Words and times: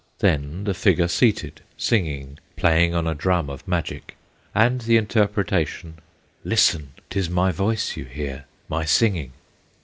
Then 0.17 0.63
the 0.63 0.73
figure 0.73 1.07
seated, 1.07 1.61
singing, 1.77 2.39
Playing 2.55 2.95
on 2.95 3.05
a 3.05 3.13
drum 3.13 3.51
of 3.51 3.67
magic, 3.67 4.15
And 4.55 4.81
the 4.81 4.97
interpretation, 4.97 5.99
"Listen! 6.43 6.93
'T 7.11 7.19
is 7.19 7.29
my 7.29 7.51
voice 7.51 7.95
you 7.95 8.05
hear, 8.05 8.45
my 8.67 8.83
singing!" 8.83 9.33